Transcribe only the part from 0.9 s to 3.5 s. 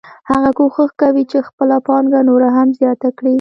کوي چې خپله پانګه نوره هم زیاته کړي